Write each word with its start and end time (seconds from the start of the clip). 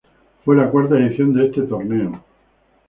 Fue 0.43 0.55
la 0.55 0.67
cuarta 0.71 0.97
edición 0.97 1.31
de 1.31 1.45
este 1.45 1.61
torneo. 1.61 2.23